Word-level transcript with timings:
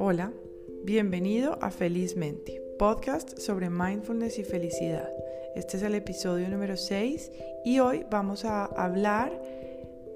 Hola, 0.00 0.32
bienvenido 0.84 1.58
a 1.60 1.72
Felizmente, 1.72 2.62
podcast 2.78 3.36
sobre 3.36 3.68
mindfulness 3.68 4.38
y 4.38 4.44
felicidad. 4.44 5.12
Este 5.56 5.76
es 5.76 5.82
el 5.82 5.96
episodio 5.96 6.48
número 6.48 6.76
6 6.76 7.32
y 7.64 7.80
hoy 7.80 8.06
vamos 8.08 8.44
a 8.44 8.66
hablar 8.66 9.42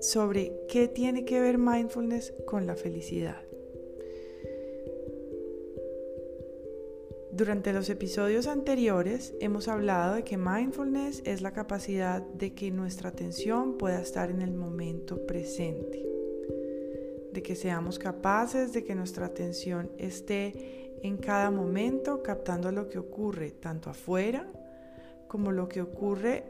sobre 0.00 0.53
qué 0.68 0.87
tiene 0.87 1.24
que 1.24 1.40
ver 1.40 1.58
mindfulness 1.58 2.32
con 2.46 2.64
la 2.64 2.76
felicidad. 2.76 3.42
Durante 7.33 7.72
los 7.72 7.90
episodios 7.90 8.46
anteriores 8.46 9.35
hemos 9.40 9.67
hablado 9.67 10.14
de 10.14 10.22
que 10.22 10.37
mindfulness 10.37 11.22
es 11.26 11.42
la 11.42 11.53
capacidad 11.53 12.22
de 12.22 12.54
que 12.54 12.71
nuestra 12.71 13.08
atención 13.08 13.78
pueda 13.78 14.01
estar 14.01 14.30
en 14.30 14.42
el 14.42 14.54
momento 14.54 15.26
presente, 15.26 16.06
de 17.33 17.42
que 17.42 17.56
seamos 17.56 17.98
capaces 17.98 18.73
de 18.73 18.84
que 18.84 18.95
nuestra 18.95 19.27
atención 19.27 19.91
esté 19.98 20.92
en 21.02 21.16
cada 21.16 21.51
momento 21.51 22.23
captando 22.23 22.70
lo 22.70 22.88
que 22.88 22.98
ocurre 22.98 23.51
tanto 23.51 23.91
afuera 23.91 24.47
como 25.27 25.51
lo 25.51 25.69
que 25.69 25.80
ocurre 25.80 26.45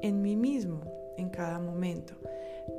en 0.00 0.22
mí 0.22 0.36
mismo 0.36 1.14
en 1.16 1.28
cada 1.30 1.58
momento, 1.58 2.14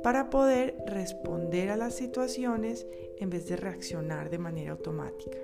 para 0.02 0.30
poder 0.30 0.76
responder 0.86 1.70
a 1.70 1.76
las 1.76 1.94
situaciones 1.94 2.86
en 3.18 3.28
vez 3.28 3.46
de 3.48 3.56
reaccionar 3.56 4.30
de 4.30 4.38
manera 4.38 4.72
automática. 4.72 5.38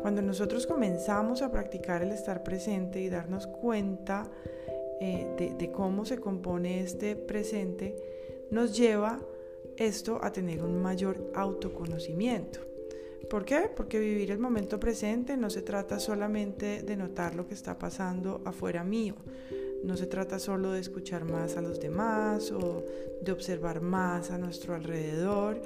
Cuando 0.00 0.22
nosotros 0.22 0.66
comenzamos 0.66 1.42
a 1.42 1.50
practicar 1.50 2.02
el 2.02 2.12
estar 2.12 2.42
presente 2.42 3.00
y 3.00 3.08
darnos 3.08 3.46
cuenta 3.46 4.30
eh, 5.00 5.26
de, 5.36 5.54
de 5.54 5.72
cómo 5.72 6.04
se 6.04 6.18
compone 6.18 6.80
este 6.80 7.16
presente, 7.16 7.96
nos 8.50 8.76
lleva 8.76 9.20
esto 9.76 10.18
a 10.22 10.32
tener 10.32 10.62
un 10.62 10.80
mayor 10.80 11.30
autoconocimiento. 11.34 12.60
¿Por 13.30 13.44
qué? 13.44 13.70
Porque 13.74 13.98
vivir 13.98 14.30
el 14.30 14.38
momento 14.38 14.78
presente 14.78 15.36
no 15.36 15.50
se 15.50 15.62
trata 15.62 15.98
solamente 15.98 16.82
de 16.82 16.96
notar 16.96 17.34
lo 17.34 17.46
que 17.46 17.54
está 17.54 17.78
pasando 17.78 18.40
afuera 18.44 18.84
mío, 18.84 19.16
no 19.82 19.96
se 19.96 20.06
trata 20.06 20.38
solo 20.38 20.72
de 20.72 20.80
escuchar 20.80 21.24
más 21.24 21.56
a 21.56 21.62
los 21.62 21.80
demás 21.80 22.52
o 22.52 22.84
de 23.20 23.32
observar 23.32 23.80
más 23.80 24.30
a 24.30 24.38
nuestro 24.38 24.74
alrededor, 24.74 25.60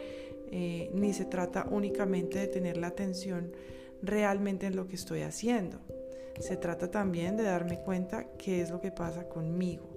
eh, 0.50 0.90
ni 0.94 1.12
se 1.12 1.26
trata 1.26 1.66
únicamente 1.70 2.38
de 2.38 2.46
tener 2.48 2.76
la 2.76 2.88
atención 2.88 3.52
realmente 4.02 4.66
en 4.66 4.76
lo 4.76 4.86
que 4.88 4.96
estoy 4.96 5.22
haciendo. 5.22 5.78
Se 6.38 6.56
trata 6.56 6.90
también 6.90 7.36
de 7.36 7.44
darme 7.44 7.80
cuenta 7.80 8.26
qué 8.38 8.62
es 8.62 8.70
lo 8.70 8.80
que 8.80 8.90
pasa 8.90 9.28
conmigo, 9.28 9.94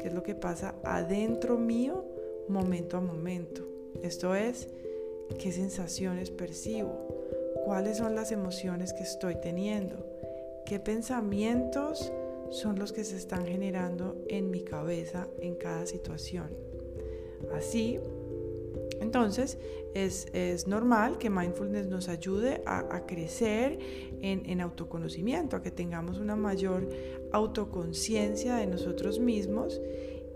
qué 0.00 0.08
es 0.08 0.14
lo 0.14 0.22
que 0.22 0.34
pasa 0.34 0.74
adentro 0.82 1.56
mío 1.56 2.04
momento 2.48 2.96
a 2.96 3.00
momento. 3.00 3.62
Esto 4.02 4.34
es, 4.34 4.68
qué 5.38 5.52
sensaciones 5.52 6.30
percibo, 6.30 7.08
cuáles 7.64 7.98
son 7.98 8.14
las 8.14 8.32
emociones 8.32 8.92
que 8.92 9.02
estoy 9.02 9.36
teniendo, 9.36 10.06
qué 10.66 10.78
pensamientos 10.78 12.12
son 12.50 12.78
los 12.78 12.92
que 12.92 13.04
se 13.04 13.16
están 13.16 13.46
generando 13.46 14.16
en 14.28 14.50
mi 14.50 14.62
cabeza 14.62 15.28
en 15.40 15.54
cada 15.56 15.86
situación. 15.86 16.50
Así, 17.54 17.98
entonces, 19.00 19.58
es, 19.94 20.66
normal 20.66 21.18
que 21.18 21.30
mindfulness 21.30 21.86
nos 21.86 22.08
ayude 22.08 22.62
a, 22.66 23.04
crecer 23.06 23.78
en, 24.20 24.48
en, 24.48 24.60
autoconocimiento, 24.60 25.56
a 25.56 25.62
que 25.62 25.70
tengamos 25.70 26.18
una 26.18 26.36
mayor 26.36 26.88
autoconciencia 27.32 28.56
de 28.56 28.66
nosotros 28.66 29.18
mismos 29.18 29.80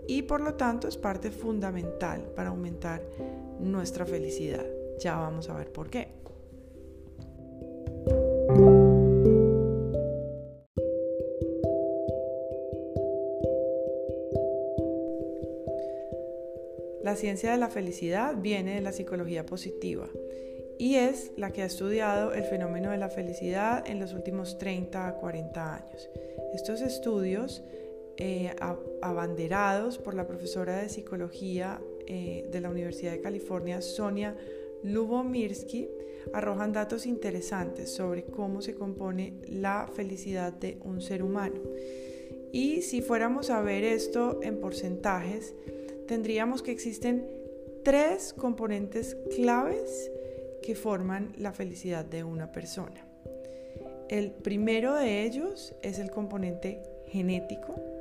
y 0.09 0.23
por 0.23 0.41
lo 0.41 0.55
tanto 0.55 0.87
es 0.87 0.97
parte 0.97 1.29
fundamental 1.29 2.31
para 2.35 2.49
aumentar 2.49 3.03
nuestra 3.59 4.07
felicidad. 4.07 4.65
Ya 4.99 5.15
vamos 5.15 5.49
a 5.49 5.53
ver 5.55 5.71
por 5.71 5.91
qué. 5.91 6.07
La 17.03 17.15
ciencia 17.15 17.51
de 17.51 17.57
la 17.57 17.69
felicidad 17.69 18.35
viene 18.35 18.73
de 18.75 18.81
la 18.81 18.91
psicología 18.91 19.45
positiva 19.45 20.07
y 20.79 20.95
es 20.95 21.33
la 21.37 21.51
que 21.51 21.61
ha 21.61 21.65
estudiado 21.65 22.33
el 22.33 22.45
fenómeno 22.45 22.89
de 22.89 22.97
la 22.97 23.09
felicidad 23.09 23.87
en 23.87 23.99
los 23.99 24.13
últimos 24.13 24.57
30 24.57 25.07
a 25.07 25.13
40 25.15 25.75
años. 25.75 26.09
Estos 26.55 26.81
estudios, 26.81 27.63
eh, 28.21 28.53
abanderados 29.01 29.97
por 29.97 30.13
la 30.13 30.27
profesora 30.27 30.81
de 30.81 30.89
psicología 30.89 31.79
eh, 32.05 32.45
de 32.51 32.59
la 32.59 32.69
Universidad 32.69 33.13
de 33.13 33.21
California, 33.21 33.81
Sonia 33.81 34.35
Lubomirsky, 34.83 35.89
arrojan 36.33 36.73
datos 36.73 37.05
interesantes 37.05 37.93
sobre 37.93 38.25
cómo 38.25 38.61
se 38.61 38.75
compone 38.75 39.35
la 39.47 39.89
felicidad 39.93 40.51
de 40.51 40.79
un 40.83 40.99
ser 40.99 41.23
humano. 41.23 41.61
Y 42.51 42.81
si 42.81 43.01
fuéramos 43.01 43.49
a 43.49 43.61
ver 43.61 43.85
esto 43.85 44.41
en 44.43 44.59
porcentajes, 44.59 45.55
tendríamos 46.05 46.61
que 46.61 46.71
existen 46.71 47.25
tres 47.85 48.33
componentes 48.33 49.15
claves 49.33 50.11
que 50.61 50.75
forman 50.75 51.31
la 51.37 51.53
felicidad 51.53 52.03
de 52.03 52.25
una 52.25 52.51
persona. 52.51 53.07
El 54.09 54.31
primero 54.31 54.95
de 54.95 55.23
ellos 55.23 55.73
es 55.83 55.99
el 55.99 56.11
componente 56.11 56.83
genético. 57.07 57.98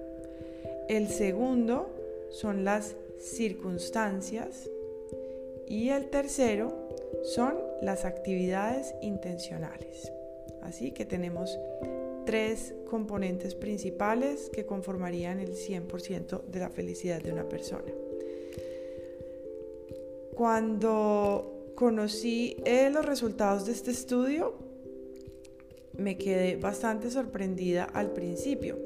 El 0.89 1.09
segundo 1.09 1.91
son 2.31 2.65
las 2.65 2.97
circunstancias. 3.19 4.69
Y 5.67 5.91
el 5.91 6.09
tercero 6.09 6.89
son 7.35 7.57
las 7.83 8.05
actividades 8.07 8.95
intencionales. 9.03 10.11
Así 10.63 10.93
que 10.93 11.05
tenemos 11.05 11.59
tres 12.25 12.75
componentes 12.89 13.55
principales 13.55 14.51
que 14.51 14.65
conformarían 14.65 15.41
el 15.41 15.55
100% 15.55 16.45
de 16.45 16.59
la 16.59 16.71
felicidad 16.71 17.23
de 17.23 17.33
una 17.33 17.49
persona. 17.49 17.93
Cuando 20.35 21.73
conocí 21.75 22.57
eh, 22.65 22.91
los 22.91 23.05
resultados 23.05 23.67
de 23.67 23.73
este 23.73 23.91
estudio, 23.91 24.55
me 25.97 26.17
quedé 26.17 26.57
bastante 26.57 27.11
sorprendida 27.11 27.85
al 27.85 28.13
principio, 28.13 28.79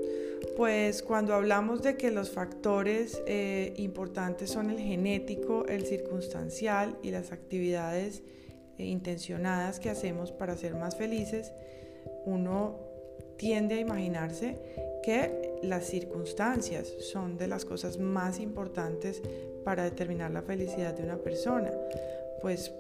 pues 0.56 1.02
cuando 1.02 1.34
hablamos 1.34 1.82
de 1.82 1.96
que 1.96 2.10
los 2.10 2.30
factores 2.30 3.22
eh, 3.26 3.72
importantes 3.76 4.50
son 4.50 4.70
el 4.70 4.78
genético, 4.78 5.66
el 5.66 5.86
circunstancial 5.86 6.98
y 7.02 7.10
las 7.10 7.32
actividades 7.32 8.22
eh, 8.78 8.84
intencionadas 8.84 9.80
que 9.80 9.90
hacemos 9.90 10.32
para 10.32 10.56
ser 10.56 10.74
más 10.74 10.96
felices, 10.96 11.52
uno 12.24 12.78
tiende 13.36 13.76
a 13.76 13.80
imaginarse 13.80 14.58
que 15.02 15.58
las 15.62 15.86
circunstancias 15.86 16.88
son 17.00 17.36
de 17.36 17.48
las 17.48 17.64
cosas 17.64 17.98
más 17.98 18.38
importantes 18.38 19.22
para 19.64 19.84
determinar 19.84 20.30
la 20.30 20.42
felicidad 20.42 20.94
de 20.94 21.02
una 21.02 21.16
persona, 21.16 21.72
pues 22.40 22.72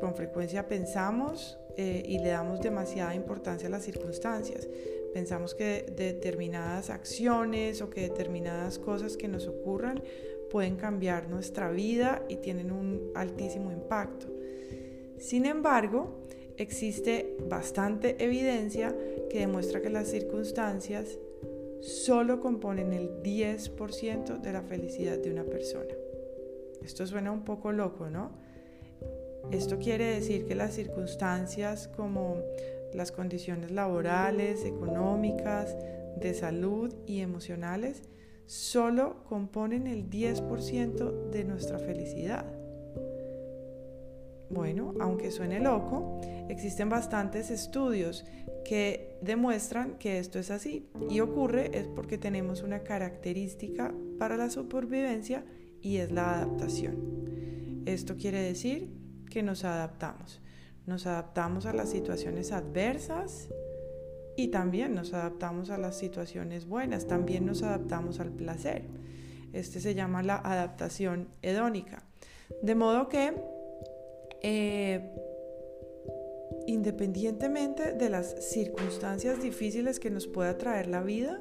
con 0.00 0.14
frecuencia 0.14 0.66
pensamos 0.66 1.58
eh, 1.80 2.02
y 2.04 2.18
le 2.18 2.30
damos 2.30 2.60
demasiada 2.60 3.14
importancia 3.14 3.68
a 3.68 3.70
las 3.70 3.84
circunstancias. 3.84 4.68
Pensamos 5.14 5.54
que 5.54 5.86
determinadas 5.96 6.90
acciones 6.90 7.80
o 7.82 7.88
que 7.88 8.00
determinadas 8.00 8.80
cosas 8.80 9.16
que 9.16 9.28
nos 9.28 9.46
ocurran 9.46 10.02
pueden 10.50 10.74
cambiar 10.74 11.28
nuestra 11.28 11.70
vida 11.70 12.24
y 12.28 12.38
tienen 12.38 12.72
un 12.72 13.12
altísimo 13.14 13.70
impacto. 13.70 14.26
Sin 15.18 15.46
embargo, 15.46 16.26
existe 16.56 17.36
bastante 17.48 18.16
evidencia 18.24 18.92
que 19.30 19.38
demuestra 19.38 19.80
que 19.80 19.90
las 19.90 20.08
circunstancias 20.08 21.16
solo 21.80 22.40
componen 22.40 22.92
el 22.92 23.22
10% 23.22 24.40
de 24.40 24.52
la 24.52 24.62
felicidad 24.62 25.16
de 25.16 25.30
una 25.30 25.44
persona. 25.44 25.94
Esto 26.82 27.06
suena 27.06 27.30
un 27.30 27.44
poco 27.44 27.70
loco, 27.70 28.10
¿no? 28.10 28.47
Esto 29.50 29.78
quiere 29.78 30.06
decir 30.06 30.46
que 30.46 30.54
las 30.54 30.74
circunstancias 30.74 31.88
como 31.88 32.36
las 32.94 33.12
condiciones 33.12 33.70
laborales, 33.70 34.64
económicas, 34.64 35.76
de 36.20 36.34
salud 36.34 36.94
y 37.06 37.20
emocionales 37.20 38.02
solo 38.46 39.24
componen 39.24 39.86
el 39.86 40.08
10% 40.08 41.30
de 41.30 41.44
nuestra 41.44 41.78
felicidad. 41.78 42.46
Bueno, 44.50 44.94
aunque 45.00 45.30
suene 45.30 45.60
loco, 45.60 46.20
existen 46.48 46.88
bastantes 46.88 47.50
estudios 47.50 48.24
que 48.64 49.18
demuestran 49.20 49.98
que 49.98 50.18
esto 50.18 50.38
es 50.38 50.50
así 50.50 50.88
y 51.10 51.20
ocurre 51.20 51.70
es 51.78 51.86
porque 51.88 52.16
tenemos 52.16 52.62
una 52.62 52.82
característica 52.82 53.94
para 54.18 54.36
la 54.36 54.48
supervivencia 54.48 55.44
y 55.82 55.98
es 55.98 56.10
la 56.10 56.36
adaptación. 56.36 57.82
Esto 57.84 58.16
quiere 58.16 58.40
decir 58.40 58.97
que 59.28 59.42
nos 59.42 59.64
adaptamos. 59.64 60.40
Nos 60.86 61.06
adaptamos 61.06 61.66
a 61.66 61.72
las 61.72 61.90
situaciones 61.90 62.52
adversas 62.52 63.48
y 64.36 64.48
también 64.48 64.94
nos 64.94 65.12
adaptamos 65.12 65.70
a 65.70 65.78
las 65.78 65.98
situaciones 65.98 66.66
buenas, 66.66 67.06
también 67.06 67.44
nos 67.44 67.62
adaptamos 67.62 68.20
al 68.20 68.30
placer. 68.30 68.84
Este 69.52 69.80
se 69.80 69.94
llama 69.94 70.22
la 70.22 70.36
adaptación 70.36 71.28
hedónica. 71.42 72.04
De 72.62 72.74
modo 72.74 73.08
que 73.08 73.34
eh, 74.42 75.12
independientemente 76.66 77.92
de 77.94 78.10
las 78.10 78.50
circunstancias 78.50 79.42
difíciles 79.42 79.98
que 79.98 80.10
nos 80.10 80.26
pueda 80.26 80.56
traer 80.58 80.86
la 80.86 81.02
vida, 81.02 81.40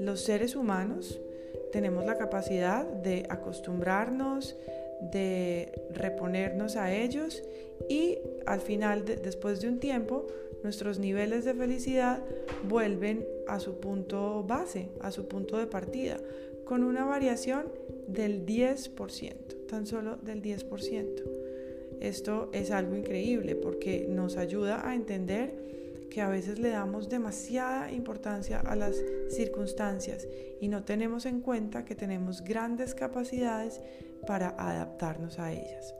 los 0.00 0.22
seres 0.22 0.56
humanos 0.56 1.20
tenemos 1.72 2.04
la 2.06 2.16
capacidad 2.16 2.86
de 2.86 3.26
acostumbrarnos, 3.28 4.56
de 5.00 5.72
reponernos 5.90 6.76
a 6.76 6.94
ellos 6.94 7.42
y 7.88 8.18
al 8.46 8.60
final, 8.60 9.04
después 9.04 9.60
de 9.60 9.68
un 9.68 9.78
tiempo, 9.78 10.26
nuestros 10.62 10.98
niveles 10.98 11.44
de 11.44 11.54
felicidad 11.54 12.22
vuelven 12.68 13.24
a 13.46 13.60
su 13.60 13.78
punto 13.78 14.42
base, 14.42 14.88
a 15.00 15.12
su 15.12 15.28
punto 15.28 15.58
de 15.58 15.66
partida, 15.66 16.16
con 16.64 16.82
una 16.82 17.04
variación 17.04 17.66
del 18.08 18.44
10%, 18.44 19.66
tan 19.68 19.86
solo 19.86 20.16
del 20.16 20.42
10%. 20.42 21.22
Esto 22.00 22.50
es 22.52 22.70
algo 22.70 22.96
increíble 22.96 23.54
porque 23.54 24.06
nos 24.08 24.36
ayuda 24.36 24.88
a 24.88 24.94
entender 24.94 25.54
que 26.10 26.20
a 26.20 26.28
veces 26.28 26.58
le 26.58 26.70
damos 26.70 27.08
demasiada 27.08 27.90
importancia 27.92 28.60
a 28.60 28.76
las 28.76 28.96
circunstancias 29.30 30.26
y 30.60 30.68
no 30.68 30.84
tenemos 30.84 31.26
en 31.26 31.40
cuenta 31.40 31.84
que 31.84 31.94
tenemos 31.94 32.42
grandes 32.42 32.94
capacidades 32.94 33.80
para 34.26 34.50
adaptarnos 34.58 35.38
a 35.38 35.52
ellas. 35.52 35.94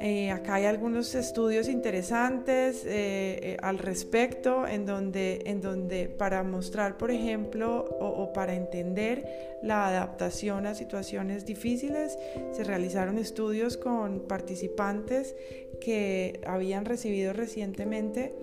Eh, 0.00 0.30
acá 0.30 0.56
hay 0.56 0.64
algunos 0.64 1.14
estudios 1.14 1.68
interesantes 1.68 2.84
eh, 2.84 3.40
eh, 3.42 3.56
al 3.62 3.78
respecto 3.78 4.66
en 4.66 4.86
donde, 4.86 5.42
en 5.46 5.60
donde 5.60 6.08
para 6.08 6.42
mostrar, 6.44 6.96
por 6.96 7.10
ejemplo, 7.10 7.84
o, 7.98 8.32
para 8.32 8.54
entender 8.54 9.58
la 9.62 9.88
adaptación 9.88 10.66
a 10.66 10.74
situaciones 10.74 11.46
difíciles, 11.46 12.16
se 12.52 12.64
realizaron 12.64 13.18
estudios 13.18 13.76
con 13.76 14.20
participantes 14.28 15.34
que 15.80 16.40
habían 16.46 16.84
recibido 16.84 17.32
recientemente 17.32 18.34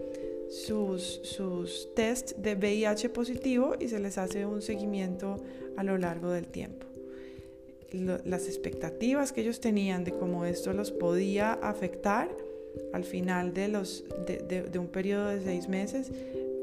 sus, 0.65 1.21
sus 1.23 1.93
tests 1.95 2.35
de 2.37 2.55
VIH 2.55 3.09
positivo 3.09 3.75
y 3.79 3.89
se 3.89 3.99
les 3.99 4.17
hace 4.17 4.45
un 4.45 4.61
seguimiento 4.61 5.37
a 5.77 5.83
lo 5.83 5.97
largo 5.97 6.31
del 6.31 6.47
tiempo 6.47 6.85
las 8.03 8.47
expectativas 8.47 9.31
que 9.31 9.41
ellos 9.41 9.59
tenían 9.59 10.03
de 10.03 10.11
cómo 10.11 10.45
esto 10.45 10.73
los 10.73 10.91
podía 10.91 11.53
afectar 11.53 12.29
al 12.93 13.03
final 13.03 13.53
de, 13.53 13.69
los, 13.69 14.03
de, 14.25 14.79
un 14.79 14.87
periodo 14.87 15.29
de 15.29 15.41
seis 15.41 15.69
meses 15.69 16.11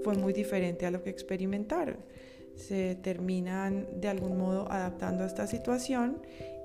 fue 0.05 0.15
muy 0.15 0.33
diferente 0.33 0.85
a 0.85 0.91
lo 0.91 1.03
que 1.03 1.11
experimentaron. 1.11 1.97
Se 2.57 2.97
terminan 2.97 3.87
de 4.01 4.09
algún 4.09 4.37
modo 4.37 4.71
adaptando 4.71 5.25
a 5.25 5.27
esta 5.27 5.47
situación 5.47 6.19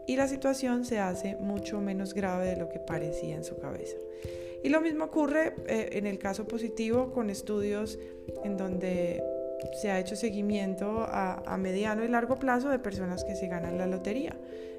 y 0.05 0.17
la 0.17 0.27
situación 0.27 0.83
se 0.83 0.99
hace 0.99 1.37
mucho 1.37 1.79
menos 1.79 2.13
grave 2.13 2.47
de 2.47 2.57
lo 2.57 2.67
que 2.67 2.79
parecía 2.79 3.35
en 3.35 3.45
su 3.45 3.57
cabeza. 3.57 3.95
Y 4.63 4.69
lo 4.69 4.81
mismo 4.81 5.05
ocurre 5.05 5.53
eh, 5.67 5.89
en 5.93 6.07
el 6.07 6.17
caso 6.19 6.45
positivo 6.45 7.11
con 7.11 7.29
estudios 7.29 7.99
en 8.43 8.57
donde 8.57 9.23
se 9.79 9.89
ha 9.89 9.99
hecho 9.99 10.15
seguimiento 10.15 11.05
a, 11.07 11.57
mediano 11.57 12.03
y 12.03 12.07
largo 12.07 12.37
plazo 12.37 12.69
de 12.69 12.79
personas 12.79 13.23
que 13.23 13.35
se 13.35 13.47
ganan 13.47 13.77
la 13.77 13.87
lotería. 13.87 14.35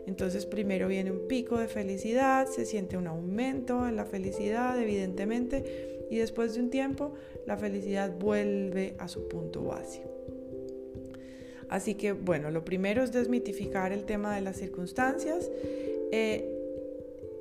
Entonces 0.06 0.46
primero 0.46 0.88
viene 0.88 1.10
un 1.10 1.28
pico 1.28 1.58
de 1.58 1.68
felicidad, 1.68 2.46
se 2.46 2.64
siente 2.64 2.96
un 2.96 3.06
aumento 3.06 3.86
en 3.86 3.96
la 3.96 4.04
felicidad 4.04 4.80
evidentemente 4.80 6.06
y 6.10 6.16
después 6.16 6.54
de 6.54 6.60
un 6.60 6.70
tiempo 6.70 7.12
la 7.46 7.56
felicidad 7.56 8.12
vuelve 8.18 8.94
a 8.98 9.08
su 9.08 9.28
punto 9.28 9.64
base. 9.64 10.02
Así 11.68 11.94
que 11.94 12.12
bueno, 12.12 12.50
lo 12.50 12.64
primero 12.64 13.02
es 13.02 13.12
desmitificar 13.12 13.92
el 13.92 14.04
tema 14.04 14.34
de 14.34 14.40
las 14.40 14.56
circunstancias, 14.56 15.50
eh, 16.10 16.57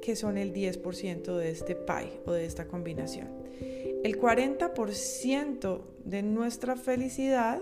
que 0.08 0.16
son 0.16 0.38
el 0.38 0.54
10% 0.54 1.36
de 1.36 1.52
este 1.52 1.76
pie 1.76 2.22
o 2.26 2.32
de 2.32 2.46
esta 2.46 2.66
combinación. 2.66 3.28
El 4.06 4.18
40% 4.18 5.82
de 6.06 6.24
nuestra 6.24 6.78
felicidad 6.78 7.62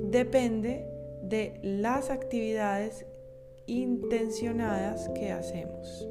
depende 0.00 0.86
de 1.22 1.60
las 1.62 2.08
actividades 2.08 3.04
intencionadas 3.66 5.10
que 5.10 5.30
hacemos. 5.30 6.08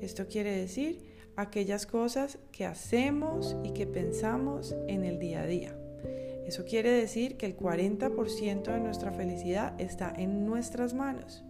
Esto 0.00 0.26
quiere 0.26 0.56
decir 0.56 1.02
aquellas 1.36 1.84
cosas 1.84 2.38
que 2.52 2.64
hacemos 2.64 3.54
y 3.62 3.72
que 3.74 3.86
pensamos 3.86 4.74
en 4.88 5.04
el 5.04 5.18
día 5.18 5.42
a 5.42 5.46
día. 5.46 5.76
Eso 6.46 6.64
quiere 6.64 6.90
decir 6.90 7.36
que 7.36 7.44
el 7.44 7.54
40% 7.54 8.62
de 8.62 8.80
nuestra 8.80 9.12
felicidad 9.12 9.78
está 9.78 10.10
en 10.16 10.46
nuestras 10.46 10.94
manos, 10.94 11.44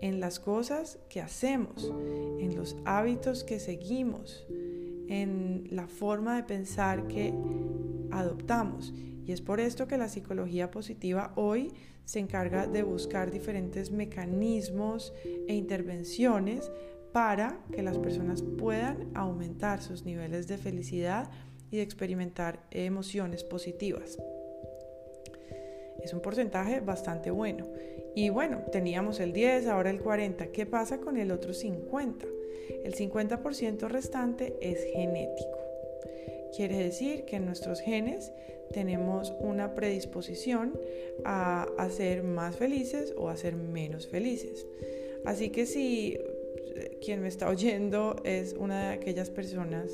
en 0.00 0.20
las 0.20 0.38
cosas 0.38 0.98
que 1.08 1.20
hacemos, 1.20 1.92
en 2.38 2.56
los 2.56 2.76
hábitos 2.84 3.44
que 3.44 3.58
seguimos, 3.58 4.46
en 5.08 5.68
la 5.70 5.86
forma 5.86 6.36
de 6.36 6.42
pensar 6.42 7.06
que 7.06 7.32
adoptamos. 8.10 8.92
Y 9.24 9.32
es 9.32 9.40
por 9.40 9.60
esto 9.60 9.86
que 9.86 9.98
la 9.98 10.08
psicología 10.08 10.70
positiva 10.70 11.32
hoy 11.36 11.72
se 12.04 12.20
encarga 12.20 12.66
de 12.66 12.82
buscar 12.82 13.30
diferentes 13.30 13.90
mecanismos 13.90 15.12
e 15.48 15.54
intervenciones 15.54 16.70
para 17.12 17.58
que 17.72 17.82
las 17.82 17.98
personas 17.98 18.42
puedan 18.42 19.10
aumentar 19.14 19.82
sus 19.82 20.04
niveles 20.04 20.46
de 20.46 20.58
felicidad 20.58 21.30
y 21.70 21.76
de 21.76 21.82
experimentar 21.82 22.66
emociones 22.70 23.42
positivas. 23.42 24.18
Es 26.02 26.12
un 26.12 26.20
porcentaje 26.20 26.80
bastante 26.80 27.30
bueno. 27.30 27.66
Y 28.16 28.30
bueno, 28.30 28.62
teníamos 28.72 29.20
el 29.20 29.34
10, 29.34 29.66
ahora 29.66 29.90
el 29.90 30.00
40. 30.00 30.46
¿Qué 30.46 30.64
pasa 30.64 31.00
con 31.00 31.18
el 31.18 31.30
otro 31.30 31.52
50? 31.52 32.26
El 32.82 32.94
50% 32.94 33.88
restante 33.88 34.56
es 34.62 34.82
genético. 34.94 35.58
Quiere 36.56 36.78
decir 36.78 37.26
que 37.26 37.36
en 37.36 37.44
nuestros 37.44 37.82
genes 37.82 38.32
tenemos 38.72 39.34
una 39.38 39.74
predisposición 39.74 40.72
a, 41.26 41.66
ser 41.90 42.22
más 42.22 42.56
felices 42.56 43.12
o 43.18 43.28
a 43.28 43.36
ser 43.36 43.54
menos 43.54 44.08
felices. 44.08 44.66
Así 45.26 45.50
que 45.50 45.66
si 45.66 46.14
eh, 46.14 46.98
quien 47.04 47.20
me 47.20 47.28
está 47.28 47.50
oyendo 47.50 48.16
es 48.24 48.54
una 48.54 48.88
de 48.88 48.94
aquellas 48.94 49.28
personas 49.28 49.92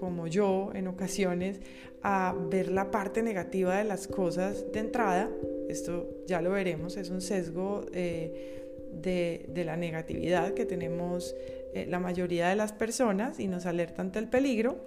como 0.00 0.26
yo 0.26 0.70
en 0.72 0.88
ocasiones 0.88 1.60
a 2.02 2.34
ver 2.48 2.72
la 2.72 2.90
parte 2.90 3.22
negativa 3.22 3.76
de 3.76 3.84
las 3.84 4.08
cosas 4.08 4.72
de 4.72 4.80
entrada, 4.80 5.30
esto 5.68 6.08
ya 6.26 6.40
lo 6.40 6.50
veremos, 6.50 6.96
es 6.96 7.10
un 7.10 7.20
sesgo 7.20 7.86
eh, 7.92 8.62
de, 8.92 9.64
la 9.64 9.76
negatividad 9.76 10.54
que 10.54 10.64
tenemos 10.64 11.34
eh, 11.72 11.86
la 11.88 11.98
mayoría 11.98 12.48
de 12.48 12.56
las 12.56 12.72
personas 12.72 13.40
y 13.40 13.48
nos 13.48 13.66
alerta 13.66 14.02
ante 14.02 14.18
el 14.18 14.28
peligro, 14.28 14.78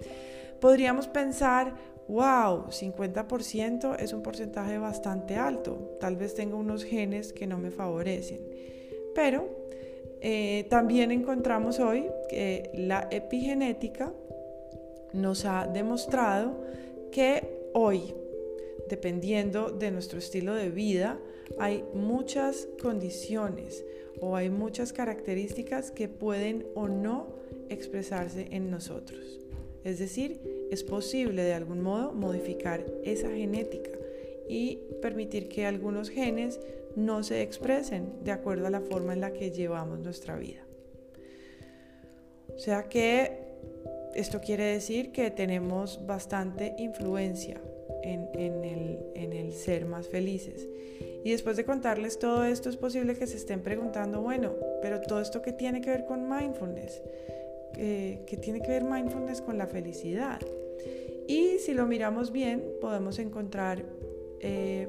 podríamos 0.60 1.08
pensar, 1.08 1.74
wow, 2.08 2.66
50% 2.68 3.96
es 3.98 4.12
un 4.12 4.22
porcentaje 4.22 4.78
bastante 4.78 5.36
alto, 5.36 5.96
tal 6.00 6.16
vez 6.16 6.34
tenga 6.34 6.56
unos 6.56 6.84
genes 6.84 7.32
que 7.32 7.46
no 7.46 7.58
me 7.58 7.70
favorecen, 7.70 8.40
pero 9.14 9.66
eh, 10.20 10.66
también 10.70 11.10
encontramos 11.10 11.78
hoy 11.78 12.06
que 12.28 12.70
la 12.74 13.08
epigenética 13.10 14.12
nos 15.12 15.44
ha 15.44 15.66
demostrado 15.66 16.64
que 17.10 17.70
hoy, 17.72 18.14
dependiendo 18.88 19.70
de 19.70 19.90
nuestro 19.90 20.18
estilo 20.18 20.54
de 20.54 20.70
vida, 20.70 21.18
hay 21.58 21.84
muchas 21.94 22.68
condiciones 22.80 23.84
o 24.20 24.36
hay 24.36 24.50
muchas 24.50 24.92
características 24.92 25.90
que 25.90 26.08
pueden 26.08 26.66
o 26.74 26.88
no 26.88 27.34
expresarse 27.68 28.48
en 28.50 28.70
nosotros. 28.70 29.40
Es 29.84 29.98
decir, 29.98 30.40
es 30.70 30.82
posible 30.82 31.42
de 31.42 31.54
algún 31.54 31.82
modo 31.82 32.12
modificar 32.12 32.84
esa 33.04 33.30
genética 33.30 33.90
y 34.48 34.80
permitir 35.02 35.48
que 35.48 35.66
algunos 35.66 36.10
genes 36.10 36.60
no 36.96 37.22
se 37.22 37.42
expresen 37.42 38.24
de 38.24 38.32
acuerdo 38.32 38.66
a 38.66 38.70
la 38.70 38.80
forma 38.80 39.12
en 39.12 39.20
la 39.20 39.32
que 39.32 39.50
llevamos 39.50 39.98
nuestra 40.00 40.36
vida. 40.36 40.66
O 42.54 42.58
sea 42.58 42.88
que 42.88 43.46
esto 44.14 44.40
quiere 44.40 44.64
decir 44.64 45.12
que 45.12 45.30
tenemos 45.30 46.06
bastante 46.06 46.74
influencia 46.78 47.60
en, 48.06 49.32
el, 49.32 49.52
ser 49.52 49.86
más 49.86 50.08
felices. 50.08 50.68
Y 51.24 51.30
después 51.32 51.56
de 51.56 51.64
contarles 51.64 52.18
todo 52.18 52.44
esto, 52.44 52.68
es 52.68 52.76
posible 52.76 53.16
que 53.16 53.26
se 53.26 53.36
estén 53.36 53.60
preguntando, 53.60 54.20
bueno, 54.20 54.54
pero 54.82 55.00
todo 55.00 55.20
esto 55.20 55.42
que 55.42 55.52
tiene 55.52 55.80
que 55.80 55.90
ver 55.90 56.04
con 56.04 56.28
mindfulness, 56.28 57.02
eh, 57.76 58.22
¿qué 58.26 58.36
tiene 58.36 58.60
que 58.60 58.68
ver 58.68 58.84
mindfulness 58.84 59.40
con 59.40 59.58
la 59.58 59.66
felicidad? 59.66 60.40
Y 61.26 61.58
si 61.58 61.74
lo 61.74 61.86
miramos 61.86 62.30
bien, 62.30 62.64
podemos 62.80 63.18
encontrar 63.18 63.84
eh, 64.40 64.88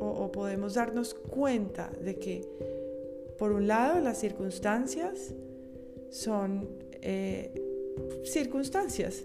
o, 0.00 0.32
podemos 0.32 0.74
darnos 0.74 1.14
cuenta 1.14 1.92
de 2.00 2.16
que, 2.16 2.44
por 3.38 3.52
un 3.52 3.68
lado, 3.68 4.00
las 4.00 4.18
circunstancias 4.18 5.34
son 6.10 6.68
eh, 7.02 7.52
circunstancias 8.24 9.24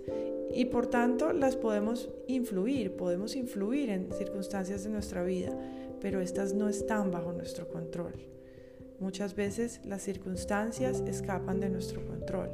y 0.51 0.65
por 0.65 0.88
tanto 0.88 1.33
las 1.33 1.55
podemos 1.55 2.09
influir, 2.27 2.95
podemos 2.95 3.35
influir 3.35 3.89
en 3.89 4.12
circunstancias 4.12 4.83
de 4.83 4.89
nuestra 4.89 5.23
vida, 5.23 5.51
pero 6.01 6.21
estas 6.21 6.53
no 6.53 6.69
están 6.69 7.12
bajo 7.12 7.31
nuestro 7.31 7.67
control. 7.69 8.13
Muchas 9.00 9.35
veces 9.35 9.81
las 9.83 10.01
circunstancias 10.01 11.03
escapan 11.07 11.59
de 11.59 11.69
nuestro 11.69 12.05
control. 12.05 12.51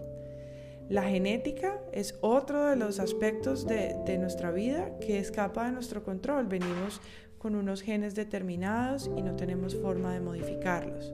La 0.90 1.04
genética 1.04 1.80
es 1.92 2.18
otro 2.22 2.66
de 2.66 2.76
los 2.76 3.00
aspectos 3.00 3.68
de, 3.68 4.18
nuestra 4.18 4.50
vida 4.50 4.98
que 5.00 5.20
escapa 5.20 5.66
de 5.66 5.72
nuestro 5.72 6.04
control. 6.04 6.48
Venimos 6.48 7.00
con 7.38 7.56
unos 7.56 7.82
genes 7.82 8.16
determinados 8.16 9.10
y 9.16 9.22
no 9.22 9.36
tenemos 9.36 9.76
forma 9.76 10.12
de 10.14 10.20
modificarlos. 10.20 11.14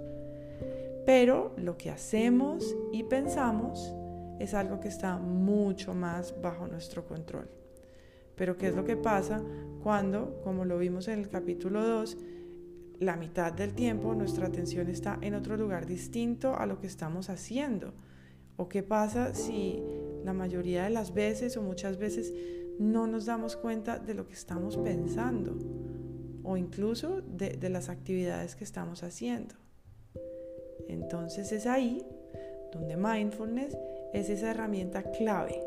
Pero 1.06 1.54
lo 1.58 1.78
que 1.78 1.92
hacemos 1.92 2.74
y 2.94 3.04
pensamos 3.04 3.94
es 4.40 4.54
algo 4.54 4.80
que 4.80 4.88
está 4.88 5.18
mucho 5.18 5.94
más 5.94 6.40
bajo 6.42 6.68
nuestro 6.68 7.06
control. 7.06 7.50
Pero 8.36 8.58
¿qué 8.58 8.68
es 8.68 8.76
lo 8.76 8.84
que 8.84 8.98
pasa 8.98 9.42
cuando, 9.82 10.42
como 10.44 10.66
lo 10.66 10.78
vimos 10.78 11.08
en 11.08 11.20
el 11.20 11.30
capítulo 11.30 11.86
2, 11.86 12.18
la 13.00 13.16
mitad 13.16 13.52
del 13.54 13.74
tiempo 13.74 14.14
nuestra 14.14 14.48
atención 14.48 14.90
está 14.90 15.18
en 15.22 15.36
otro 15.36 15.58
lugar 15.58 15.86
distinto 15.86 16.56
a 16.56 16.66
lo 16.66 16.80
que 16.80 16.88
estamos 16.88 17.30
haciendo? 17.30 17.94
¿O 18.58 18.68
qué 18.68 18.84
pasa 18.84 19.34
si 19.34 19.82
la 20.24 20.34
mayoría 20.34 20.84
de 20.84 20.90
las 20.90 21.14
veces 21.14 21.58
o 21.58 21.62
muchas 21.62 21.98
veces 21.98 22.34
no 22.80 23.08
nos 23.08 23.26
damos 23.26 23.56
cuenta 23.56 24.00
de 24.00 24.14
lo 24.14 24.28
que 24.28 24.34
estamos 24.34 24.78
pensando? 24.78 25.58
O 26.44 26.58
incluso 26.58 27.22
de, 27.22 27.52
de 27.52 27.70
las 27.70 27.90
actividades 27.90 28.56
que 28.56 28.64
estamos 28.64 29.04
haciendo. 29.04 29.56
Entonces 30.88 31.52
es 31.52 31.66
ahí 31.66 32.06
donde 32.72 32.98
mindfulness 32.98 33.76
es 34.16 34.30
esa 34.30 34.52
herramienta 34.52 35.04
clave 35.12 35.62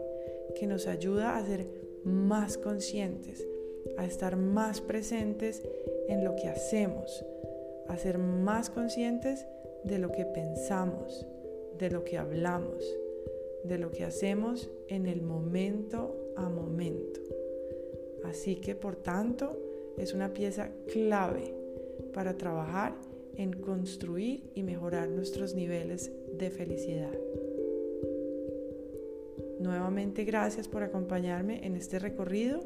que 0.57 0.67
nos 0.67 0.87
ayuda 0.87 1.37
a 1.37 1.45
ser 1.45 1.67
más 2.05 2.57
conscientes, 2.57 3.47
a 3.99 4.07
estar 4.07 4.37
más 4.37 4.81
presentes 4.81 5.63
en 6.09 6.25
lo 6.25 6.35
que 6.35 6.49
hacemos, 6.49 7.27
a 7.89 7.99
ser 7.99 8.17
más 8.17 8.71
conscientes 8.71 9.47
de 9.85 9.99
lo 9.99 10.11
que 10.13 10.25
pensamos, 10.25 11.27
de 11.79 11.91
lo 11.91 12.05
que 12.05 12.17
hablamos, 12.17 12.83
de 13.65 13.77
lo 13.77 13.91
que 13.91 14.05
hacemos 14.05 14.71
en 14.89 15.07
el 15.07 15.21
momento 15.21 16.33
a 16.37 16.49
momento. 16.49 17.21
Así 18.25 18.57
que, 18.57 18.75
por 18.75 18.97
tanto, 18.97 19.59
es 19.99 20.15
una 20.15 20.33
pieza 20.33 20.71
clave 20.91 21.55
para 22.15 22.39
trabajar 22.39 22.95
en 23.37 23.53
construir 23.53 24.51
y 24.55 24.63
mejorar 24.63 25.09
nuestros 25.11 25.55
niveles 25.55 26.11
de 26.39 26.51
felicidad. 26.51 27.13
Nuevamente 29.61 30.25
gracias 30.25 30.69
por 30.69 30.83
acompañarme 30.83 31.67
en 31.67 31.75
este 31.77 31.99
recorrido 31.99 32.61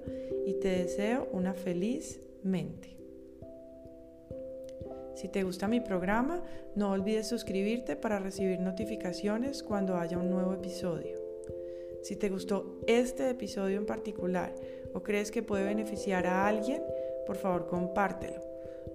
y 0.47 0.55
te 0.55 0.69
deseo 0.69 1.29
una 1.33 1.55
feliz 1.55 2.21
mente. 2.43 2.97
Si 5.15 5.29
te 5.29 5.43
gusta 5.43 5.69
mi 5.69 5.81
programa, 5.81 6.43
no 6.75 6.91
olvides 6.91 7.29
suscribirte 7.29 7.97
para 7.97 8.19
recibir 8.19 8.61
notificaciones 8.61 9.63
cuando 9.63 9.97
haya 9.97 10.19
un 10.19 10.31
nuevo 10.31 10.53
episodio. 10.55 11.21
Si 12.03 12.17
te 12.17 12.29
gustó 12.29 12.81
este 12.87 13.31
episodio 13.31 13.79
en 13.79 13.87
particular 13.87 14.53
o 14.93 15.03
crees 15.03 15.31
que 15.31 15.43
puede 15.43 15.65
beneficiar 15.65 16.27
a 16.27 16.47
alguien, 16.49 16.83
por 17.27 17.37
favor 17.37 17.67
compártelo. 17.69 18.41